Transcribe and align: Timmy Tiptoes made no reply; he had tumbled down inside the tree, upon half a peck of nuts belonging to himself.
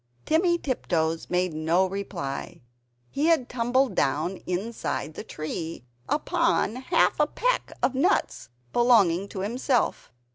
Timmy 0.25 0.57
Tiptoes 0.57 1.29
made 1.29 1.53
no 1.53 1.85
reply; 1.85 2.61
he 3.11 3.27
had 3.27 3.47
tumbled 3.47 3.93
down 3.93 4.37
inside 4.47 5.13
the 5.13 5.23
tree, 5.23 5.83
upon 6.09 6.75
half 6.77 7.19
a 7.19 7.27
peck 7.27 7.71
of 7.83 7.93
nuts 7.93 8.49
belonging 8.73 9.27
to 9.27 9.41
himself. 9.41 10.11